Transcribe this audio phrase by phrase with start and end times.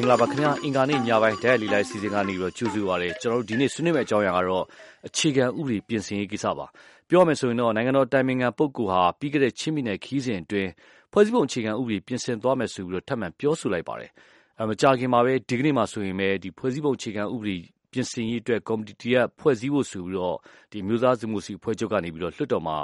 [0.00, 4.64] င်္ဂလာပါခင်ဗျာ အင်္ဂါနေ့ညပိုင်းဓာတ်လီလိုက်စီစဉ်ကနေပြီးတော့ကြိုးစုပါရစေ ကျွန်တော်တို့ ဒီနေ့ ဆွေးနွေးမယ့် အကြောင်းအရာကတော့
[5.08, 6.66] အခြေခံဥပဒေ ပြင်ဆင်ရေးကိစ္စပါ
[7.08, 10.70] ပြောမယ်ဆိုရင်တော့ နိုင်ငံတော်တိုင်ပင်ခံပုဂ္ဂိုလ်ဟာ ပြီးခဲ့တဲ့ ချင်းမိနယ်ခီးစဉ်အတွင်း
[11.12, 14.10] ဖွဲ့စည်းပုံအခြေခံဥပဒေ ပြင်ဆင်သွားမယ်ဆိုပြီးတော့ထပ်မံပြောဆိုလိုက်ပါတယ်
[14.58, 17.56] အဲမကြာခင်မှာပဲ ဒီကနေ့မှာဆိုရင်ပဲဒီဖွဲ့စည်းပုံအခြေခံဥပဒေ
[17.92, 20.36] ပြင်ဆင်ရေးအတွက် ကော်မတီတရဖွဲ့စည်းဖို့ဆိုပြီးတော့
[20.72, 22.78] ဒီမျိုးသားစုမှုစီဖွဲ့ချုပ်ကနေပြီးတော့လွှတ်တော်မှာ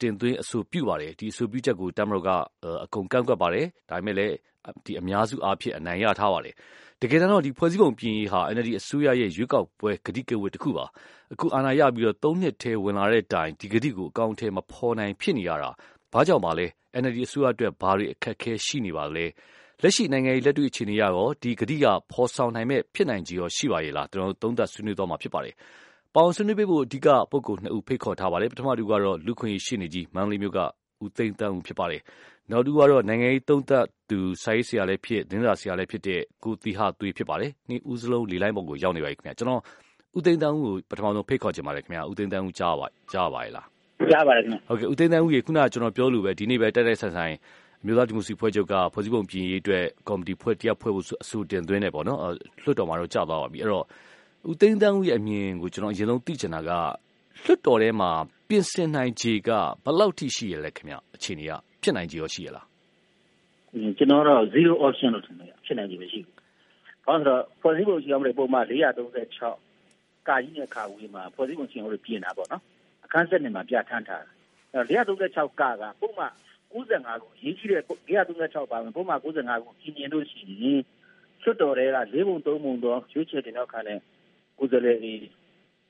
[0.00, 2.30] တင်သွင်းအဆိုပြုပါတယ် ဒီအဆိုပြုချက်ကိုတမတော်က
[2.84, 4.49] အကုန်ကန့်ကွက်ပါတယ် ဒါပေမဲ့လည်းဒီ
[5.00, 6.54] အများစုအားဖြင့် အနိုင်ရထားပါတယ်
[7.02, 10.84] တကယ်တော့ဒီဖွဲ့စည်းပုံပြင်ရေးဟာ NLD အစိုးရရဲ့ ရွေးကောက်ပွဲဂတိကဝတ်တစ်ခုပါ
[11.32, 15.70] အခု အာဏာရပြီးတော့၃နှစ်ထဲ ဝင်လာတဲ့တိုင် ဒီဂတိကို အကောင့်ထဲမဖော်နိုင် ဖြစ်နေရတာ
[16.12, 16.66] ဘာကြောင့်ပါလဲ
[17.02, 19.26] NLD အစိုးရအတွက် ဘာတွေ အခက်အခဲ ရှိနေပါလဲ
[19.82, 25.54] လက်ရှိ နိုင်ငံရေး လက်တွေ့ အခြေအနေရတော့ဒီဂတိက ဖော်ဆောင်နိုင်မဲ့ဖြစ်နိုင်ကြီးရောရှိပါရဲ့လားကျွန်တော်တို့သုံးသပ် ဆွေးနွေးသွားမှာ ဖြစ်ပါတယ်
[26.14, 30.58] ပေါင်ဆွေးနွေးပေးဖို့ အဓိက ပုဂ္ဂိုလ်နှစ်ဦး ဖိတ်ခေါ်ထားပါတယ် ပထမတူကတော့ လူခွင့်ရှိနေကြီး မန္တလေးမြို့က
[31.04, 32.00] ဦးသိန်းတန်းဦး ဖြစ်ပါတယ်
[32.50, 39.60] နောက်တူကတော့ နိုင်ငံရေးသုံးသပ်သူ စာရေးဆရာလည်းဖြစ် သတင်းစာဆရာလည်းဖြစ်တဲ့ ကိုတီဟာသွေး ဖြစ်ပါတယ်။နေ့ဦးစလုံး လေလိုက်ပုံကို ရောက်နေပါပြီခင်ဗျာ။ကျွန်တော်
[40.16, 43.66] ဦးသိန်းတန်းဦးကို ပထမဆုံး ဖိတ်ခေါ်ချင်ပါတယ်ခင်ဗျာ။ဦးသိန်းတန်းဦး ကြားပါကြားပါရဲ့လား။
[44.10, 47.32] ကြားပါတယ်ခင်ဗျာ။ဟုတ်ကဲ့ ဦးသိန်းတန်းဦးရေ ခုနက ကျွန်တော်ပြောလို့ပဲ ဒီနေ့ပဲတက်တက်ဆန်ဆန်
[47.82, 52.18] အမျိုးသားဒီမိုစီဖွဲ့ချုပ်က ဖွဲ့စည်းပုံပြင်ရေးအတွက် ကော်မတီဖွဲ့တရားဖွဲ့ဖို့ အဆိုတင်သွင်းနေပေါ့နော်။
[52.62, 53.84] လွှတ်တော်မှာတော့ကြာသွားပါပြီ။အဲ့တော့
[54.50, 56.70] ဦးသိန်းတန်းဦးရဲ့အမြင်ကို ကျွန်တော် အရင်ဆုံးသိချင်တာက
[57.44, 58.10] လွှတ်တော်ထဲမှာ
[58.48, 59.50] ပြင်ဆင်နိုင်ခြေက
[59.84, 62.66] ဘယ်လောက်ထိ ရှိရလဲခင်ဗျ အခြေအနေက ဖြစ်နိုင်ခြေရောရှိရလား
[63.98, 66.34] ကျွန်တော်တော့ zero option လို့ထင်တယ်ဖြစ်နိုင်ခြေမရှိဘူး။
[67.06, 72.62] ဘာလို့ဆိုတော့ဖွဲ့စည်းပုံရှိအောင်လေပုံမှန်436ကာကြီးနဲ့ခါဝေးမှာဖွဲ့စည်းပုံရှင်လို့ပြင်တာပေါ့နော်။
[73.04, 74.30] အခန်းဆက်နေမှာပြဋ္ဌာန်းထားတာ။
[74.74, 76.32] အဲ436ကကပုံမှန်
[76.72, 79.24] 95ကိုရေးကြည့်တဲ့436ပါမယ်ပုံမှန်95
[79.64, 80.82] ကိုပြင်ရင်လို့ရှိရင်
[81.42, 83.98] လွှတ်တော်တွေက၄ပုံ၃ပုံတော့ရွေးချယ်တင်တော့ခါနဲ့
[84.58, 85.14] ကိုယ်စားလှယ်တွေ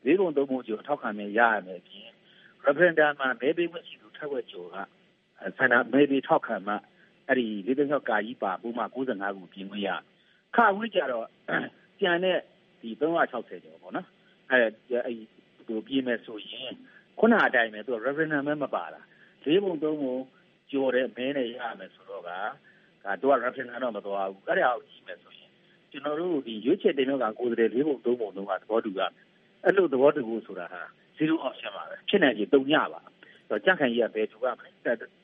[0.07, 2.09] ၄ပုံ၃ပုံကျော်ထောက်ခံမယ်ရရမယ်ပြင်
[2.65, 4.77] referendum မှာမဲပေးမှုရှိသူထက်ဝက်ကျော်က
[5.59, 6.75] ဆန္ဒမဲပေးထောက်ခံမှ
[7.29, 9.01] အဲ့ဒီ၄သိန်း6ကာကြီးပါပုံမှ95ခု
[9.53, 9.91] ပြင်ခွင့်ရ
[10.57, 11.27] ခါဝေးကြတော့
[12.01, 12.39] ကျန်တဲ့
[12.81, 14.07] ဒီ360ကျော်ပေါ့နော်
[14.51, 14.73] အဲ့အဲ့
[15.69, 16.73] ဒီပြင်မယ်ဆိုရင်
[17.19, 19.01] ခုနအတိုင်းပဲသူ referendum မဲမပါတာ
[19.45, 20.17] ၄ပုံ၃ပုံ
[20.71, 25.51] ကျော်တဲ့မဲနဲ့ရမယ်ဆိုတော့ကဒါတော့ referendum တော့မသွားဘူးအဲ့ဒါကိုကြည့်မယ်ဆိုရင်
[25.91, 29.13] ကျွန်တော်တို့ဒီရွေးချယ်တင်တော့ကကိုယ်တည်း၄ပုံ၃ပုံတော့သဘောတူရမယ်
[29.65, 30.83] အဲ့လိုသဘောတူဖို့ဆိုတာဟာ
[31.17, 33.01] zero option ပါပဲဖြစ်နိုင်ချေတုံညပါ
[33.51, 34.71] တော့ကြန့်ခိုင်ကြီးကဘယ်တူရမလဲ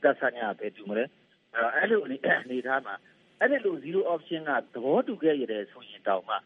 [0.03, 1.05] တက်ဆန်းကဘယ်တူမလဲ
[1.77, 2.09] အဲ့လိုအ
[2.51, 2.95] နေထားမှာ
[3.41, 6.37] အဲ့ဒီလို zero option ကသဘောတူခဲ့ရတယ်ဆိုရင်တောင်မှ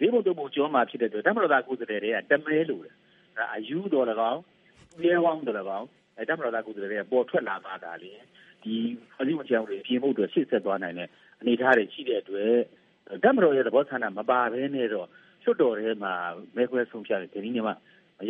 [0.00, 2.94] လေးဘုံတို့ဘုံကျော်မှာဖြစ်တဲ့အတွက်တမတော်သားကိုယ်စားလှယ်တွေကတမဲလို့တယ်
[3.36, 4.42] ဒါအယူတော်၎င်း
[5.04, 5.88] ရဲဝောင်းတော်၎င်း
[6.18, 8.10] အဲတမတော်သားကိုယ်စားလှယ်တွေကပေါ်ထွက်လာပါတာလေ
[8.62, 8.74] ဒီ
[9.18, 11.08] အစည်းအဝေးကြောင့်လေပြင်ဖို့အတွက်ရှေ့ဆက်သွားနိုင်တဲ့
[11.40, 12.54] အနေအထားတွေရှိတဲ့အတွက်
[13.24, 15.08] တမတော်ရဲ့သဘောဆန္ဒမပါဘဲနဲ့တော့
[15.42, 16.14] ချွတ်တော်ထဲမှာ
[16.56, 17.74] မဲခွဲဆုံးဖြတ်တယ်ဒီနေ့မှမ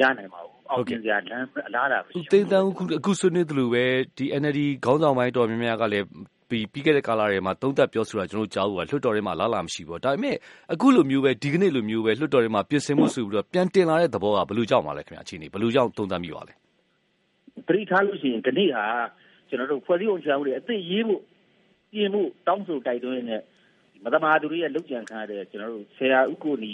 [0.00, 3.84] ရနိုင်ပါဘူး။အောင်မြင်စရာလမ်းအလားအလာမရှိဘူး။ဦးသိန်းသန်းဦးအခုဆွေးနွေးသလိုပဲ
[4.16, 6.06] ဒီ NLD ခေါင်းဆောင်ပိုင်းတော်များများကလည်း
[6.48, 10.36] ပြီးပြီးခဲ့တဲ့ကာလတွေမှာသုံးသပ်ပြောဆိုတာကျွန်တော်တို့ကြားဘူးပါလွှတ်တော်ထဲမှာလားလာမရှိဘူး။ဒါပေမဲ့
[10.72, 16.52] အခုလိုမျိုးပဲဒီကနေ့လိုမျိုးပဲလွှတ်တော်ထဲမှာပြင်ဆင်မှုဆိုပြီးတော့ပြန်တင်လာတဲ့သဘောကဘယ်လိုကြောင့်ပါလဲခင်ဗျအခြေအနေဘယ်လိုကြောင့်သုံးသပ်မိပါလဲ။
[17.66, 18.84] ပရိထားလို့ရှိရင်ဒီနေ့ဟာ
[19.48, 21.22] ကျွန်တော်တို့ဖွဲ့စည်းအောင်ချောင်းတွေအသိရေးဖို့
[21.92, 23.36] ပြင်မှုတောင်းဆိုတိုက်တွန်းနေ
[24.04, 26.72] မသမာသူတွေရဲ့လုကြံခံရတဲ့ကျွန်တော်တို့ဆရာဥက္ကိုနီ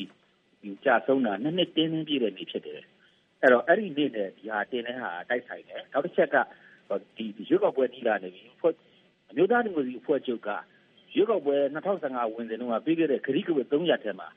[0.63, 2.81] ဒီကြာဆုံးတာနှစ်နှစ်တင်းတင်းပြည့်တဲ့နေ့ဖြစ်တယ်
[3.43, 6.37] အဲ့တော့အဲ့ဒီနေ့နဲ့ဒီဟာတင်တဲ့ဟာတိုက်ဆိုင်တယ်နောက်တစ်ချက်က
[7.17, 8.75] ဒီရွေးကောက်ပွဲကြီးလာနေပြီဖွဲ့
[9.31, 10.49] အမျိုးသားဒီမိုကရေစီအဖွဲ့ချုပ်က
[11.15, 11.57] ရွေးကောက်ပွဲ
[11.95, 14.29] 2015ဝင်စဉ်တုန်းကပြီးခဲ့တဲ့ခရီးကဝတ်300ထဲမှာ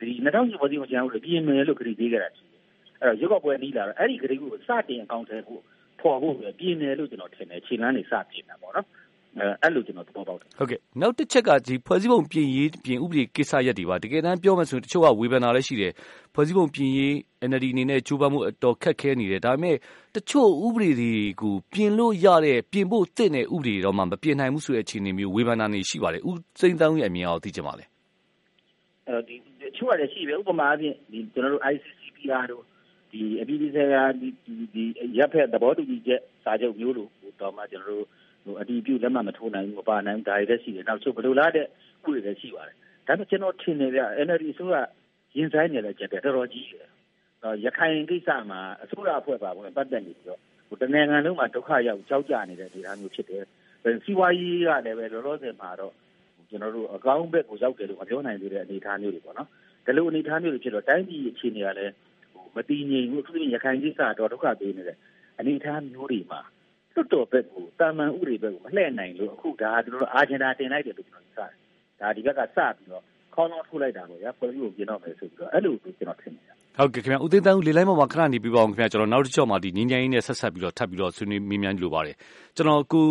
[0.00, 2.62] ဒီ2010ပေါ်စီကိုကျန်လို့ပြင်မယ်လို့ခရီးပေးခဲ့တာရှိတယ်
[3.00, 5.58] အဲ့တော့ရွေးကောက်ပွဲကြီးလာတော့အဲ့ဒီခရီးကိုစတင်အကောင့်ထဲကို
[6.00, 8.86] ပေါ်ဖို့ပဲပြင်မယ်လို့ကျွန်တော်ထင်တယ်ခြေလမ်းနေစပြင်တာပေါ့နော်
[9.38, 15.92] အဲ့လို ကျွန်တော် သဘောပေါက်တယ် ဟုတ်ကဲ့ နောက်တစ်ချက်ကဒီဖွဲ့စည်းပုံပြင်ရေးပြင် ဥပဒေကိစ္စရပ်တွေပါတကယ်တမ်းပြောမှဆိုရင် တချို့က ဝေဖန်တာလည်းရှိတယ်
[16.34, 17.12] ဖွဲ့စည်းပုံပြင်ရေး
[17.48, 19.76] NLD အနေနဲ့ ကြိုးပမ်းမှုအတော်ခက်ခဲနေတယ် ဒါပေမဲ့
[20.14, 26.30] တချို့ဥပဒေတွေကို ပြင်လို့ရတဲ့ ပြင်ဖို့တင့်တဲ့ ဥပဒေတော့မှ မပြင်နိုင်ဘူးဆိုတဲ့ အခြေအနေမျိုး ဝေဖန်တာနေရှိပါတယ်ဥ
[26.60, 27.84] စိမ့်တန်းရဲ့ အမြင်အောင်သိချင်ပါလေ
[29.08, 32.62] အဲဒီတချို့ကလည်း ရှိပဲဥပမာအပြင်ဒီကျွန်တော်တို့ ICCPR တို့
[33.12, 34.28] ဒီအပြည်ပြည်ဆိုင်ရာဒီ
[34.74, 34.84] ဒီ
[35.18, 38.06] ရပ်ဖက် သဘောတူညီချက် စာချုပ်မျိုးလို့တော့မှ ကျွန်တော်တို့
[38.44, 41.66] ဟိုအတီးပြုလက်မှတ်မထိုးနိုင်ဘူးမပါနိုင်ဘူးဒါတွေလည်းရှိတယ်နောက်ချုပ်ဘယ်လိုလားတဲ့ဥ
[42.02, 42.76] ပဒေလည်းရှိပါတယ်
[43.06, 44.76] ဒါပေမဲ့ကျွန်တော်ထင်တယ်ဗျ NLD အစိုးရ
[45.36, 46.86] ရင်ဆိုင်နေတဲ့ကြက်တော်တော်ကြီးတယ်
[47.64, 53.44] ရခိုင်ကိစ္စမှာအစိုးရအဖွဲ့ပါဝင်ပတ်သက်နေပြီးတော့ဟိုတနိုင်ငံလုံးမှာဒုက္ခရောက်ကြောက်ကြနေတဲ့ဒေသမျိုးဖြစ်တယ်
[54.04, 55.92] စီဝါရေးကလည်းပဲလောလောဆယ်မှာတော့
[56.50, 59.48] ကျွန်တော်တို့အကောင်းဘက်ကိုရောက်တယ်လို့မပြောနိုင်သေးတဲ့အနေအထားမျိုးတွေပေါ့နော်
[59.86, 61.92] ဒီလိုအနေအထားမျိုးတွေဖြစ်တော့တိုင်းပြည်အခြေအနေကလည်း
[62.32, 64.96] ဟိုမတည်ငြိမ်ဘူးအထူးသဖြင့်ရခိုင်ကိစ္စတော့ဒုက္ခပေးနေတဲ့
[65.38, 66.40] အနေအထားမျိုးတွေမှာ
[67.00, 71.52] လွတ်တော်ဘက်ကိုတာမန်ဥတွေဘက်ကိုမလှည့်နိုင်လို့အခုဒါကျွန်တော်တို့အာဂျင်နာတင်လိုက်တယ်လို့ကျွန်တော်စတယ်
[72.00, 73.02] ဒါဒီဘက်ကစပြီးတော့
[73.34, 82.16] ခေါင်းလုံးထိုးလိုက်တာပေါ့ဗျာဖွဲ့စည်းကိုပြင်တော့မယ်ဆိုပြီးတော့အဲ့လိုကျွန်တော်ထင်နေတာဟုတ်ကဲ့ခင်ဗျဦးသိန်းတန်းဦးလေလိုက်မှာခဏနေပြီးပါအောင်ခင်ဗျကျွန်တော်နောက်တစ်ချက်မှာဒီငင်းငင်းနဲ့ဆက်ဆက်ပြီးတော့ထပ်ပြီးတော့ဆွေးနွေးမိမြန်လိုပါတယ်
[82.56, 83.06] ကျွန်တော်ကို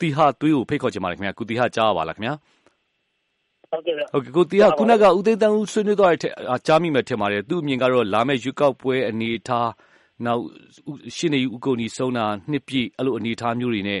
[0.00, 2.30] တီဟာသွေးကိုဖိတ်ခေါ်ချင်ပါတယ်ခင်ဗျကုတီဟာကြားပါလားခင်ဗျ
[3.70, 6.20] ဟုတ်ကဲ့ဟုတ်ကဲ့ကိုတီဟာခုနကဦးသိန်းတန်းဦးဆွေးနွေးသွားတဲ့
[6.66, 9.68] ကြားမိမယ်ထင်ပါတယ်သူ့အမြင်ကတော့လာမယ့်ရွေးကောက်ပွဲအနေအထား
[10.26, 10.42] နောက်
[11.16, 14.00] ရှင်းနေဦးကိုနီဆုံးတာနှစ်ပြည့်အဲ့လိုအနေအထားမျိုးတွေနဲ့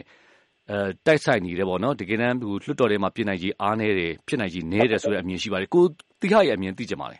[0.70, 5.84] အဲတိုက်ဆိုင်နေတယ်ပေါ့နော်တကယ်တမ်းလွှတ်တော်ထဲမှာပြင်နိုင်ကြီးအားနေတယ်ဖြစ်နိုင်ကြီးနေတယ်ဆိုတဲ့အမြင်ရှိပါတယ်ကို
[6.20, 7.18] တီဟာရဲ့အမြင်သိကြပါလေ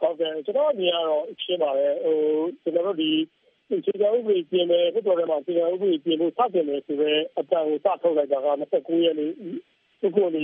[0.00, 2.16] ဟုတ်ကဲ့ကျွန်တော်အမြင်ကတော့ရှင်းပါတယ်ဟို
[2.62, 3.10] ကျွန်တော်တို့ဒီ
[3.68, 9.30] ခြေကဥပဒေပြင်တယ်ဖြစ်တော်တယ်မှာခြေကဥပဒေပြင်ဖို့စတင်တယ်ဆိုတော့အတန်ကိုစထုတ်လိုက်တာက29ရက်နေ့
[10.00, 10.42] ဒီကိုဒီ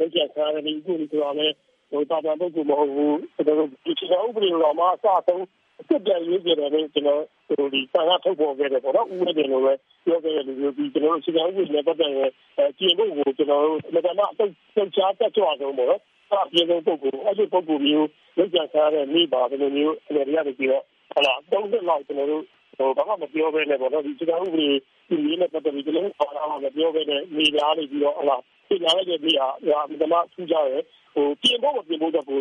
[0.00, 1.54] လက်ကျခါရနေဒီကိုဒီဆိုတော့လည်း
[1.90, 5.44] ဟိုတာဝန်ပုဂ္ဂိုလ်မဟုတ်ဘူးကျွန်တော်တို့ဒီခြေကဥပဒေတော်မှာအစဆုံး
[5.80, 7.22] အစ်ပြန်ရေးကြတယ်လို့ကျွန်တော်
[7.58, 9.72] တို့ဒီစာရထုတ်ပေါ်ခဲ့တယ်ပေါ့နော်ဥပဒေတွေလိုပဲ
[10.06, 12.30] ပြောခဲ့တယ်လို့ဒီကျွန်တော်တို့ခြေကဥပဒေနဲ့ပတ်သက်ရင်
[12.78, 16.02] ကျင့်ဖို့ကိုကျွန်တော်တို့လက်ကမအတုတ်ချုပ်ချားတက်ကြွဆုံးပေါ့နော်
[16.32, 20.84] အပြည့်စုံပုဂ္ဂိုလ်အဲ့ဒီပုဂ္ဂိုလ်မျိုးလက်ကျခါရတဲ့မိပါဘယ်လိုမျိုးအနေရရပြီးတော့
[21.14, 22.44] ဟလာသုံးသက်လောက်ကျွန်တော်တို့
[22.78, 24.68] ဟိုဘာမှမပြောဘဲနဲ့ပေါ့နော်ဒီစကားဥပဒေ
[25.08, 28.36] ဒီနည်းနဲ့ပတ်သက်ပြီးကျွန်တော်ဘာမှမပြောဘဲနဲ့နေသားနေပြီးတော့ဟလာ
[28.68, 30.78] ပြင်လာတဲ့ပြည်ဟာဟာဒီမှာထူးကြရဲ
[31.14, 32.40] ဟိုပြင်ဖို့မပြင်ဖို့တော့ကို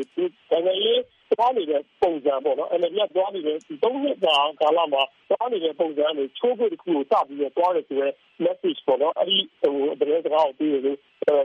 [0.52, 1.02] နိုင်ငံရေး
[1.32, 8.08] သွားနေတဲ့ပုံစံပေါ့နော်အဲ့ဒီကသွားနေတဲ့ဒီသုံးနှစ်ကြာကာလမှာသွားနေတဲ့ပုံစံတွေချိုးဖို့တခုကိုစပြီးတော့သွားတယ်ဆိုရဲ
[8.44, 10.98] message ပေါ့နော်အဲ့ဒီဟိုတကယ်စကားကိုပြီးလို့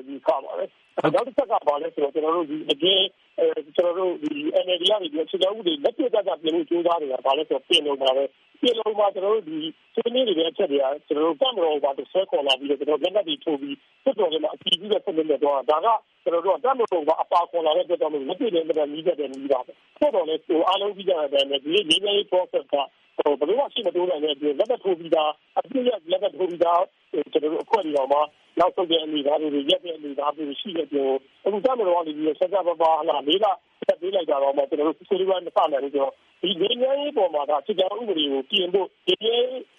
[0.07, 0.71] ဒီခါပါတယ်
[1.15, 3.30] နောက်တစ်ချက်ကပါလဲဆိုတော့ကျွန်တော်တို့ဒီအကျင်းအဲ
[3.77, 4.33] ကျွန်တော်တို့ဒီ
[4.65, 8.25] NLD ကနေဒီအခြေခံဥပဒေလက်ပြတ်ကပြင်လို့ကြိုးစားနေတာပါလဲဆိုတော့ပြင်လို့ပါပဲ
[8.61, 9.59] ပြင်လို့မှာကျွန်တော်တို့ဒီ
[9.95, 15.89] ဆွေးနွေးနေတဲ့အချက်တွေကကျွန်တော်တို့ကံမတော်ဘာတစ်ဆဲခေါ်လာပြီးတော့ကျွန်တော်လက်နက်တွေထိုးပြီးစစ်တော်ကမှအကြည့်ပြီးတော့ဆက်နေတော့ဒါက
[16.25, 22.75] ကျွန်တော်တို့ကံမတော်ဘာအပါခေါ်လာတဲ့အတွက်ကြောင့်လက်ပြတ်နဲ့မတန်ကြီးတဲ့နီးပါပဲဆက်တော်လဲဟိုအားလုံးပြီးကြတဲ့အတိုင်းပဲဒီလေးလေး process က
[23.19, 26.83] ဟိုဘယ်လိုမှရှိမတိုးနိုင်တဲ့အတွက်လက်နက်ထိုးပြီးသားအပြည့်ရလက်နက်ထိုးပြီးသား
[27.13, 28.19] ကျွန်တော်တို့အဖွဲ့တွေတော့မှ
[28.61, 31.09] နောက်ဆုံးတဲ့အနေအထားတွေရက်တဲ့အနေအထားတွေရှိတဲ့ပြော
[31.45, 33.47] အခုတမတော်ကနေပြီးဆက်ကြပါပါဟလာလေးက
[33.87, 36.13] ဆက်ပေးလိုက်တာတော့မှကျွန်တော်တို့ဆွေးနွေးပွဲမစနိုင်ဘူးဆိုတော့
[36.43, 39.15] ဒီနေငယ်ရေးပေါ်မှာဒါအခြေခံဥပဒေကိုပြင်ဖို့ဒီ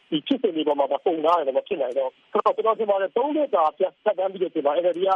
[0.09, 5.09] ဒီဖြစ်စဉ်တွေပေါ်မှာပုံသားရတယ်မဖြစ်နိုင်တော့ဆိုတော့ကျွန်တော်ဒီမှာလည်း၃နှစ်တာပြတ်သက်တမ်းပြီးတော့ဒီမှာအဲ့ဒီက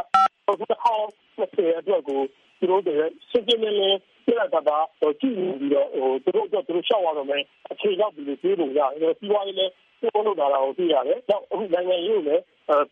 [0.46, 1.08] ဟိုတစ်ဟောင်း
[1.38, 2.20] နှစ်ဆယ်အတွက်ကို
[2.58, 2.94] သူတို့တွေ
[3.30, 7.42] ရှင်းရှင်းလင်းလင်းပြရတာပါဟိုကြည့်ပြီးတော့ဟိုသူတို့တော့သူတို့ရှောက်ရတော့မယ်
[7.72, 12.42] အခြေရောက်ပြီးလို့ပြေးလို့ရတယ်စီးပွားရေးလည်းပြောလို့လာတာကိုသိရတယ်။နောက်အခုနိုင်ငံရေးကိုလည်း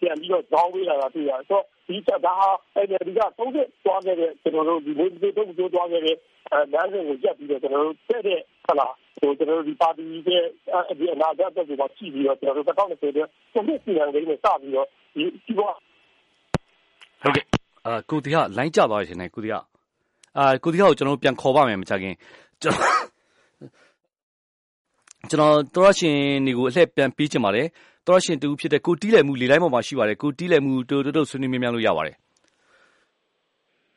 [0.01, 6.17] ပြန်ပြီးတော့ဇောင်းပေးလာတာတွေ့ရတယ်။ဆိုတော့ဒီချက်ဒါဟာအဲ့ဒီကသုံးချက်သွားခဲ့တဲ့ကျွန်တော်တို့ဒီလိုဒီတော့တို့သွားခဲ့တဲ့
[6.73, 10.45] လမ်းစဉ်ကိုကြက်ပြီးတော့ကျွန်တော်တို့တဲ့တဲ့ဟုတ်လားဟိုကျွန်တော်တို့ဒီပါတီရဲ့
[10.99, 15.71] ဒီအနာဂတ်အတွက်ကိုကြည့်ပြီးတော့ကျွန်တော်တို့2020တဲ့ပုံမှန်စီမံကိန်းနဲ့စပြီးတော့ဒီဒီဘော
[17.23, 17.45] ဟုတ်ကဲ့
[17.87, 19.61] အာကိုတီဟာလိုင်းကြသွားရှင်နေကိုတီဟာ
[20.39, 22.15] အာကိုတီဟာကိုကျွန်တော်ပြန်ခေါ်ပါမယ်မကြခင်
[22.63, 23.05] ကျွန်တော်
[25.31, 27.67] ကျွန်တော်သောရရှင်တွေကိုအလှည့်ပြန်ပေးချင်ပါတယ်
[28.07, 32.17] သောရရှင်တူဖြစ်တဲ့ ကိုတီးလည်မှုလေလိုင်းပေါ်မှာရှိပါတယ် ကိုတီးလည်မှုတူတူဆွေးနွေးမြန်းလို့ရပါတယ်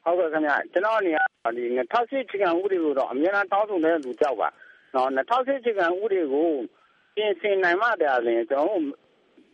[0.04, 4.50] ဟုတ်ကဲ့ခင်ဗျ ကျွန်တော်အနေနဲ့ဒီ2008ချီကန်ဥပဒေကိုတော့ အများအားတောင်းဆိုတဲ့လူကြောက်ပါ
[4.95, 6.50] နော်2008ချီကန်ဥပဒေကို
[7.15, 8.81] ပြင်ဆင်နိုင်မှတရားလင် ကျွန်တော်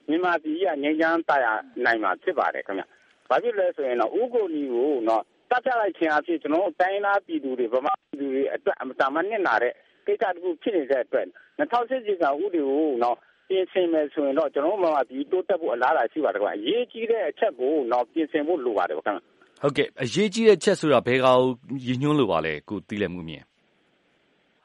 [0.09, 1.53] မြန်မာပြည်ကငြိမ်းချမ်းတာယာ
[1.85, 2.83] နိုင်မှာဖြစ်ပါတယ်ခင်ဗျ
[3.29, 9.73] ဘာဖြစ်လဲဆိုရင်တော့ဥကိုနီကိုနော်တတ်ပြလိုက်ခြင်းအဖြစ်ကျွန်တော်တိုင်းသားပြည်သူတွေ ဗမာပြည်သူတွေအတွက်အမတမနစ်နာတဲ့
[10.05, 11.27] ကိစ္စတခုဖြစ်နေတဲ့အတွက်
[11.59, 13.17] 2008ကြီးကဥပဒေကိုတော့
[13.47, 19.21] ပြင်ဆင်မယ်ဆိုရင်တော့ ကျွန်တော်တို့မှဒီတိုးတက်ဖို့ အလားအလာရှိပါတယ်ကွာအရေးကြီးတဲ့အချက်ကိုတော့ပြင်ဆင်ဖို့ လိုပါတယ်ခင်ဗျ
[19.61, 21.41] ဟုတ်ကဲ့ အရေးကြီးတဲ့ချက်ဆိုတာ ဘယ်ကောင်
[21.85, 23.43] ရည်ညွှန်းလို့ပါလဲ ကိုတီးလည်းမှုမြင်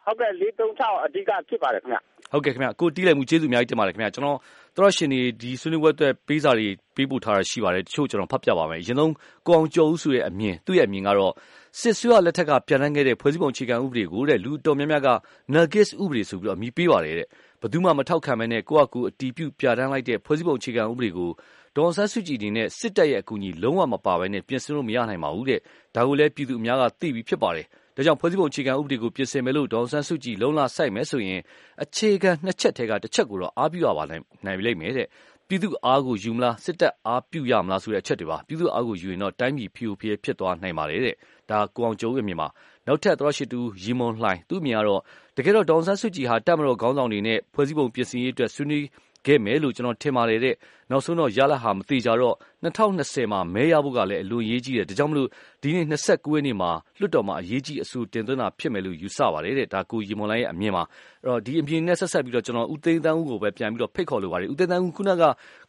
[0.05, 1.99] ဟုတ်ကဲ့436အဓိက ဖြစ်ပါတယ်ခင်ဗျ
[2.33, 4.39] ဟုတ်ကဲ့ခင်ဗျ ကိုတီးလည်းမှု ကျေးဇူးအများကြီးတင်ပါတယ်ခင်ဗျ ကျွန်တော်
[4.77, 9.13] တော်ရှင်နေဒီဆွေးနွေးပွဲအတွက် ပေးစာတွေ ပေးပို့ထားတာ ရှိပါတယ် တချို့ကျွန်တော် ဖတ်ပြပါမယ် အရင်ဆုံး
[9.47, 11.33] ကိုအောင်ကျော်ဦးဆိုရဲ့ အမြင် သူ့ရဲ့ အမြင်ကတော့
[11.81, 15.11] စစ်ဆွေးရလက်ထက်က ပြန်လှန်ခဲ့တဲ့ ဖွဲ့စည်းပုံအခြေခံဥပဒေကိုတဲ့လူတော်များများက
[15.55, 17.29] Nuggets ဥပဒေ ဆိုပြီးတော့အမည်ပေးပါတယ်တဲ့
[17.61, 21.31] ဘယ်သူမှမထောက်ခံမဲနဲ့ကိုယ့်အကူအတီးပြုပြဋ္ဌာန်းလိုက်တဲ့ ဖွဲ့စည်းပုံအခြေခံဥပဒေကို
[21.77, 25.61] ဒေါ်ဆန်းစုကြည်အနေနဲ့ စစ်တပ်ရဲ့အကူအညီ လုံးဝမပါဘဲနဲ့ပြင်ဆင်လို့မရနိုင်ပါဘူးတဲ့
[25.95, 31.41] ဒါကိုလည်း ပြည်သူအများက သိပြီးဖြစ်ပါတယ် ဒါကြောင့် ဖွဲ့စည်းပုံအခြေခံဥပဒေကို ပြင်ဆင်မယ်လို့ ဒေါ်ဆန်းစုကြည် လုံလာဆိုင်မယ်ဆိုရင်
[31.83, 34.23] အခြေခံနှစ်ချက်ထဲကတစ်ချက်ကိုတော့ အားပြုရပါနိုင်
[34.65, 35.07] လိမ့်မယ်တဲ့
[35.51, 41.15] ပြည်သူအားကိုယူမလား စစ်တပ်အားပြုရမလားဆိုတဲ့အချက်တွေပါ ပြည်သူအားကိုယူရင်တော့ တိုင်းပြည်ဖြူဖြေဖြစ်သွားနိုင်ပါတယ်တဲ့
[41.51, 42.49] ဒါကိုအောင်ကျိုးရဲ့မြင်မှာ
[42.87, 45.01] နောက်ထပ် သောရှိတူရီမွန်လှိုင် သူ့မြင်ကတော့
[45.37, 48.85] တကယ်တော့ ဒေါန်ဆန်းစုကြည်ဟာ တပ်မတော်ခေါင်းဆောင်တွေနဲ့ ဖွဲ့စည်းပုံပြင်ဆင်ရေးအတွက် ဆွေးနွေး
[49.29, 50.55] ခဲ့မယ်လို့ ကျွန်တော်ထင်ပါတယ်တဲ့
[50.91, 55.29] နောက်ဆုံးတော့ ရလဟာ မသေးကြတော့2020မှာ မဲရဖို့ကလည်း အလွန်ရေးကြီးတယ် ဒါကြောင့်မလို့
[55.63, 56.71] ဒီနေ့29ရက်နေ့မှာ
[57.01, 60.83] လွတ်တော်မှာ အရေးကြီး အဆိုတင်သွင်းတာဖြစ်မယ်လို့ ယူဆပါတယ်တဲ့ ဒါကိုရီမွန်လိုင်းရဲ့ အမြင်ပါ
[61.25, 65.23] အဲ့တော့ဒီအမြင်နဲ့ ဆက်ဆက်ပြီးတော့ကျွန်တော်ဦးသိန်းတန်းဦးကိုပဲ ပြန်ပြီးတော့ ဖိတ်ခေါ်လိုပါတယ် ဦးသိန်းတန်းဦးခုနက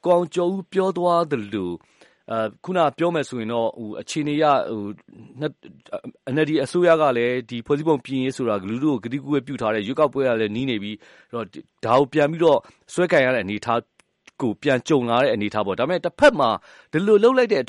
[0.05, 1.98] ကောင်းကျော်ဦး ပြောသွားတယ်လို့အဲ
[2.63, 4.81] ခုနပြောမယ်ဆိုရင်တော့ဟိုအခြေအနေရဟို
[6.33, 10.98] NLD အစိုးရကလည်းဒီဖွဲ့စည်းပုံပြင်ရေးဆိုတာ လူတို့ကိုဂတိကူးပြုထားတဲ့ရွေးကောက်ပွဲကလည်း နီးနေပြီး
[11.31, 11.45] အဲ့တော့
[11.86, 12.59] ဒါကို ပြန်ပြီးတော့
[12.93, 13.79] ဆွဲကင်ရတဲ့ အနေအထား
[14.41, 16.50] ကို ပြန်ကြုံလာတဲ့ အနေအထားပေါ့ ဒါပေမဲ့တစ်ဖက်မှာ
[16.91, 17.62] ဒီလိုလှုပ်လိုက်တဲ့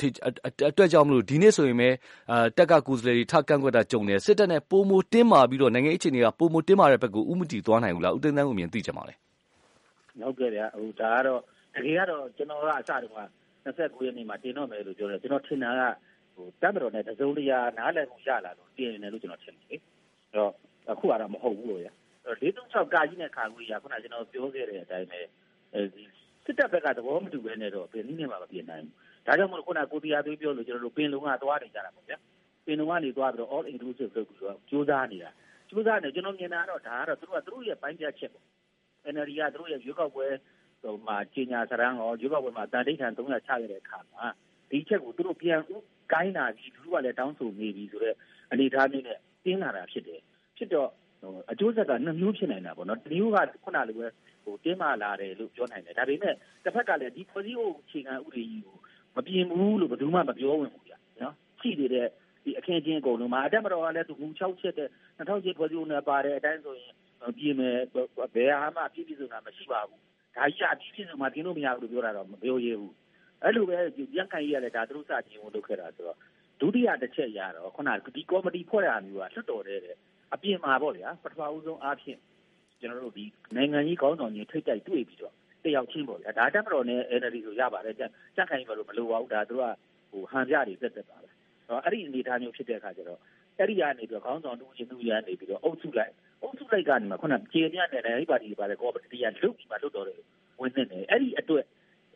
[0.69, 1.89] အတွက်ကြောင့်မလို့ ဒီနေ့ဆိုရင်ပဲ
[2.31, 9.13] အာတက်က ကိုယ်စားလှယ်တွေ ထကန့်ကွက်တာကြုံတယ် စစ်တပ်နဲ့ပုံမတင်းမာပြီးတော့ နိုင်ငံအခြေအနေကပုံမတင်းမာတဲ့ဘက်ကိုဥမတီသွားနိုင်ဘူးလား ဦးသိန်းသန်းကိုမြင်သိကြပါလေ
[10.21, 11.39] ဟုတ်ကဲ့ဗျာဟိုဒါကတော့
[11.75, 15.81] တကယ်ကတော့ ကျွန်တော်က အစတုန်းက 29ရက်နေ့မှာတင်တော့မယ်လို့ပြောတယ်ကျွန်တော်ထင်တာက
[16.35, 19.79] ဟိုတမ်းတော်နဲ့တစုံတရာနားလည်မှုရလာတော့တင်နေတယ်လို့ကျွန်တော်ထင်တယ်လေအဲ့
[20.35, 20.51] တော့
[20.91, 21.87] အခုကတော့မဟုတ်ဘူးလို့ရ
[22.25, 25.19] အဲ့436ကာကြီးနဲ့ခါခွေးရခုနကျွန်တော်ပြောခဲ့တဲ့အတိုင်းပဲ
[25.73, 26.03] အဲဒီ
[26.45, 32.17] စစ်တပ်ဘက်ကသဘောမတူဘဲနဲ့တော့ဘယ်နည်းနဲ့မှမပြင်နိုင်ဘူးဒါကြောင့်မို့ခုနကိုတရားသွေးပြောလို့ကျွန်တော်တို့ပင်လုံကသွားနေကြတာပေါ့ဗျာ
[32.65, 35.31] ပင်လုံကနေသွားပြီးတော့ all inclusive လုပ်ပြီးတော့ကြိုးစားနေတာ
[35.69, 38.45] ကြိုးစားနေကျွန်တော်မြင်တာတော့ဒါကတော့သူတို့ကသူတို့ရဲ့ပိုင်းပြချက်ပေါ့
[39.13, 40.27] NLD ကသူတို့ရဲ့ရွေးကောက်ပွဲ
[40.81, 44.25] ဟိုမှာကြီးညာစရန်ရောရွေးကောက်ပွဲမှာတန်တိတ်ထန်300ချရတဲ့အခါမှာ
[44.69, 45.75] ဒီချက်ကိုသူတို့ပြန်ဥ
[46.13, 48.17] ကိုင်းလာပြီးသူတို့ကလည်းတောင်းဆိုနေပြီဆိုတော့
[48.51, 50.21] အနေထားမျိုးနဲ့တင်းလာတာဖြစ်တယ်
[50.57, 50.89] ဖြစ်တော့
[51.21, 54.07] ဟိုအကျိုးဆက်ကနှစ်မျိုးဖြစ်နေတာပေါ့နော်တမျိုးကခုနလိုပဲ
[54.43, 56.33] ဟိုတင်းမာလာတယ်လို့ပြောနိုင်တယ်ဒါပေမဲ့
[56.63, 58.77] တစ်ဖက်ကလည်းဒီဖွဲ့စည်းအုပ်အခြေခံဥပဒေကြီးကို
[59.15, 62.07] မပြင်ဘူးလို့ဘယ်သူမှမပြောဝင်ဘူးကြာနော်ရှိနေတဲ့
[62.43, 66.93] ဒီအခင်းချင်းအကုန်လုံးမှာအတက်မတော်ကလည်းသူမူ6ချက်တဲ့2000ဖွဲ့စည်းအုပ်နဲ့ပါတဲ့အတိုင်းဆိုရင်
[67.37, 72.93] ပြင်မယ်ဘယ်ဟာမှပြည့်ပြည့်စုံတာမရှိပါဘူး ဒါကြီးအပြည့်ပြည့်စုံမှပြင်လို့မရဘူးလို့ပြောတာတော့မပြောရဘူး
[73.43, 73.77] အဲ့လိုပဲ
[74.13, 76.17] ပြန်ခိုင်ရလည်းဒါသူတို့စတင်ဝင်လုပ်ခဲ့တာဆိုတော့
[76.59, 79.79] ဒုတိယတစ်ချက်ရတော့ခုနကဒီကော်မတီဖွဲ့ရမျိုးကလွတ်တော်တဲ့
[80.33, 82.19] အပြင်မှာပေါ့ဗျာပထမဦးဆုံးအားဖြင့်
[82.79, 85.33] ကျွန်တော်တို့ဒီနိုင်ငံကြီးခေါင်းဆောင်ကြီးထိတ်တိုက်တွေ့ပြီးတော့
[85.65, 88.03] တယောက်ချင်းပေါ့ဗျာဒါတက်မတော်နဲ့ NLD ဆိုရပါတယ်ကြ
[88.41, 89.63] က်ခိုင်ဘယ်လိုမလိုပါဘူးဒါသူက
[90.11, 91.29] ဟိုဟန်ပြတွေတက်တက်ပါပဲ
[91.83, 93.19] အဲ့ဒီအနေအထားမျိုးဖြစ်တဲ့အခါကျတော့
[93.57, 100.19] အဲ့ဒီကနေပြီးတော့ခေါင်းဆောင်တူချင်းတူရနေပြီးတော့အုပ်စုလိုက် အုပ်စုလိုက်ကနေမှခုနကျေပြနဲ့လည်းပါတီပါလေကော်မတီကလုတ်ပြီးမှလွတ်တော်တယ်
[100.59, 101.63] ဝင်နေတယ်အဲ့ဒီအတွက်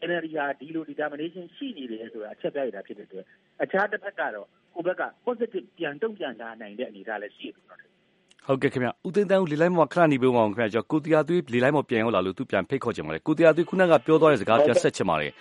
[0.07, 3.25] NLD ဟာဒီလို determination ရှိနေတယ်ဆိုတာအချက်ပြရတာဖြစ်တဲ့အတွက်
[3.63, 7.55] အခြားတစ်ဖက်ကတော့ကိုယ့်ဘက်က positive ပြန်တုံ့ပြန်လာနိုင်တဲ့အနေအထားလည်းရှိတယ်
[8.47, 15.31] ဟုတ်ကဲ့ခင်ဗျဦးသိန်းတန်းဦးလေလိုက်မှာခဏနေပေးပါအောင်ခင်ဗျကျွန်တော်ကိုတရားသွေးလေလိုက်မှာပြန်ရောက်လာလို့သူပြန်ဖိတ်ခေါ်ချင်ပါတယ်ကိုတရားသွေးခုနကပြောသွားတဲ့စကားပြန်ဆက်ချင်ပါတယ်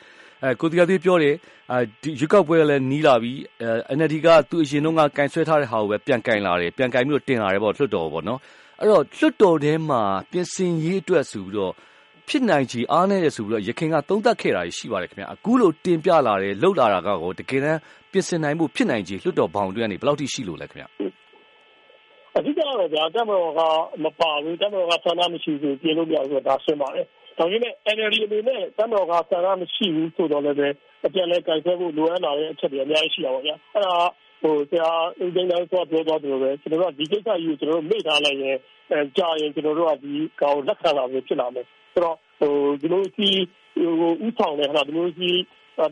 [0.42, 1.34] အဲကိုတရားသွေးပြောတယ်
[1.70, 8.40] အဲဒီရွေးကောက်ပွဲလည်းနီးလာပြီအဲ NLD ကသူအရင်တုန်းကကင်ဆွဲထားတဲ့ဟာကိုပဲပြန်ကင်လာတယ်ပြန်ကင်ပြီးတော့တင်လာတယ်ပေါ့လွှတ်တော်ပေါ့နော်
[8.80, 11.72] အဲ့တော့လွှတ်တော်ထဲမှာ ပြင်ဆင်ရေးအတွက်ဆိုပြီးတော့
[12.28, 17.80] ဖြစ်နိုင်ချေအားနည်းတယ်ဆိုပြီးတော့ရခင်က သုံးသပ်ခဲ့တာရှိပါတယ်ခင်ဗျအခုလို တင်ပြလာတယ်လှုပ်လာတာကကိုတကယ်တမ်း
[18.12, 20.86] ပြင်ဆင်နိုင်မှုဖြစ်နိုင်ချေလွှတ်တော်ဘောင်တွေကနေ ဘယ်လောက်ထိ ရှိလို့လဲခင်ဗျ
[22.36, 23.60] အဓိကတော့ဗျာတက်မတော်က
[24.04, 27.06] မပါဘူးတက်မတော်က ဆန္ဒမရှိဘူး ပြင်လို့မရဘူးဆိုတာ ရှင်းပါတယ်
[27.38, 30.68] ဒါပေမဲ့ NLD အနေနဲ့တက်မတော်က ဆန္ဒမရှိဘူးဆိုတော့လည်းပဲ
[31.06, 33.94] အပြန်လဲကြိုက်ဆွဲဖို့ လိုအပ်လာတဲ့ အချက်တွေ အများကြီးရှိတာပေါ့ဗျာအဲ့ဒါ
[34.44, 34.90] ဟိုဆရာ
[35.24, 38.56] ဦးသိန်းတိုင်းဆိုပြောသွားတယ်ပဲကျွန်တော်တို့ကဒီကိစ္စကြီးကိုကျွန်တော်တို့မေ့ထားလိုက်ရင်
[38.90, 43.28] အဲကြာရင်ကျွန်တော်တို့ကဒီကောင်လက်ခံလာပြီးဖြစ်လာမယ်ဆိုတော့ဟိုဒီလိုစီ
[43.74, 45.30] ဟိုဥဆောင်တဲ့ဟာဒီလိုစီ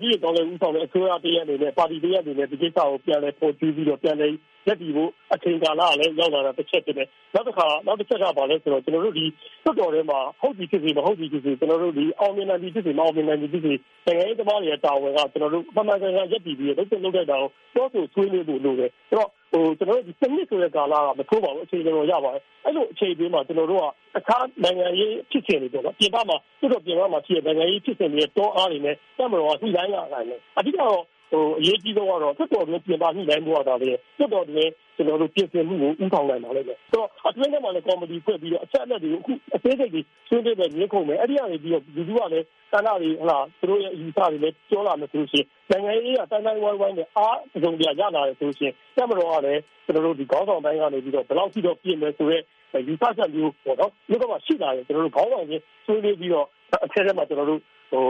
[0.00, 4.28] ပြည်တော်လည်းဥဆောင်တဲ့အစိုးရတရက်အနေနဲ့ပါတီတရက်အနေနဲ့ဒီကိစ္စကိုပြန်လဲပေါ်ကျူးပြီးတော့ပြန်လဲ
[4.66, 9.24] ရက်တီဖို့အချိန်ကာလကလည်းရောက်လာတာတစ်ချက်ဖြစ်တယ်နောက်တစ်ခါနောက်တစ်ချက်ကဘာလဲဆိုတော့ကျွန်တော်တို့ဒီ
[9.64, 13.72] သွတ်တော်ထဲမှာဟုတ်ပြီဖြစ်စီမဟုတ်ပြီဖြစ်စီကျွန်တော်တို့ဒီအောင်မြင်နိုင်ပြီဖြစ်စီမအောင်မြင်နိုင်ပြီဖြစ်စီ
[14.06, 23.84] နိုင်ငံရေးသမားတွေရဲ့တာဝန်ကကျွန်တော်တို့ပမာကန်ကန်ရက်တီပြီးတော့လုပ်လုပ်တဲ့တာကိုတော့ဆိုဆွေးနွေးဖို့လိုတယ်အဲ့တော့ ဟိုကျွန်တော်တို့ဒီစနစ်ဆိုတဲ့ကာလကမထိုးပါဘူးအချိန်တော်ရပါတယ်အဲ့လိုအချိန်ပေးမှာကျွန်တော်တို့က
[24.18, 30.96] အခါနိုင်ငံရေးဖြစ်စဉ်တွေပေါ့နော်ပြင်ပမှာသူတို့ပြင်ပမှာဖြစ်တဲ့နိုင်ငံရေးဖြစ်စဉ်တွေတောအားတွေနဲ့တမတော်ကညှိနှိုင်းရနိုင်တယ်အဓိကတော့
[31.32, 34.64] ဟိုအရေးကြီးဆုံးကတော့သက်တော်တွေပြင်ပညှိနှိုင်းမှုရတာပဲသက်တော်တွေ
[34.96, 56.46] ကျွန်တော်တို့ပြင်ဆင်မှုကိုဥဆောင်နိုင်ပါလိမ့်မယ်ဆိုတော့အတွင်းထဲမှာလည်းကော်မတီဖွဲ့ပြီးတော့အချက်အလက်တွေကိုအခုအသေးစိတ်တွေဆွေးနွေးပဲညှိခုံမယ်အဲ့ဒီကနေပြီးတော့လူလူကလည်းတန်းတာတွေဟလာသူတို့ရဲ့အယူဆတွေလည်းပြောလာမယ်ဆိုလို့ရှိရင်နိုင်ငံရေးကတိုင်းတိုင်းဝိုင်းဝိုင်းနဲ့အားအစုံပြရလာတယ်ဆိုလို့ရှိရင်တက်မတော်ကလည်းကျွန်တော်တို့ဒီခေါင်းဆောင်ပိုင်းကနေပြီးတော့ဘယ်လောက်ရှိတော့ပြင်မယ်ဆိုတော့ယူဆချက်မျိုးပေါ့နော်ဒီကတော့ရှိလာတယ်ကျွန်တော်တို့ခေါင်းဆောင်ချင်းဆွေးနွေးပြီးတော့
[56.84, 57.60] အထက်ထဲမှာကျွန်တော်တို့
[57.92, 58.04] ဟို